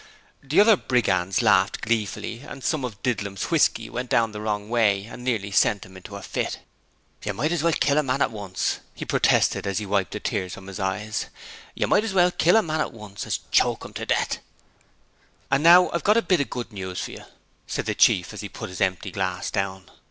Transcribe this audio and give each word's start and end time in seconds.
The 0.41 0.59
other 0.59 0.77
brigands 0.77 1.43
laughed 1.43 1.81
gleefully, 1.81 2.39
and 2.39 2.63
some 2.63 2.83
of 2.83 2.99
Didlum's 3.03 3.51
whisky 3.51 3.87
went 3.87 4.09
down 4.09 4.31
the 4.31 4.41
wrong 4.41 4.67
way 4.67 5.05
and 5.05 5.23
nearly 5.23 5.51
sent 5.51 5.85
him 5.85 5.95
into 5.95 6.15
a 6.15 6.23
fit. 6.23 6.57
'You 7.21 7.35
might 7.35 7.51
as 7.51 7.61
well 7.61 7.71
kill 7.73 7.99
a 7.99 8.01
man 8.01 8.19
at 8.19 8.31
once,' 8.31 8.79
he 8.95 9.05
protested 9.05 9.67
as 9.67 9.77
he 9.77 9.85
wiped 9.85 10.09
the 10.09 10.19
tears 10.19 10.55
from 10.55 10.65
his 10.65 10.79
eyes, 10.79 11.27
'you 11.75 11.85
might 11.85 12.03
as 12.03 12.15
well 12.15 12.31
kill 12.31 12.55
a 12.55 12.63
man 12.63 12.81
at 12.81 12.93
once 12.93 13.27
as 13.27 13.41
choke 13.51 13.85
'im 13.85 13.93
to 13.93 14.07
death.' 14.07 14.39
'And 15.51 15.61
now 15.61 15.91
I've 15.91 16.03
got 16.03 16.17
a 16.17 16.23
bit 16.23 16.41
of 16.41 16.49
good 16.49 16.73
news 16.73 17.01
for 17.01 17.11
you,' 17.11 17.25
said 17.67 17.85
the 17.85 17.93
Chief 17.93 18.33
as 18.33 18.41
he 18.41 18.49
put 18.49 18.69
his 18.69 18.81
empty 18.81 19.11
glass 19.11 19.51
down. 19.51 19.91